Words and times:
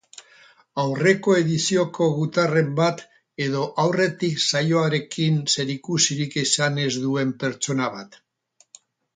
Aurreko 0.83 1.35
edizioko 1.41 2.07
gutarren 2.15 2.71
bat 2.79 3.03
edo 3.47 3.61
aurretik 3.85 4.41
saioarekin 4.47 5.39
zerikusirik 5.57 6.41
izan 6.47 6.83
ez 6.89 6.91
duen 7.07 7.37
pertsona 7.45 7.93
bat? 7.99 8.19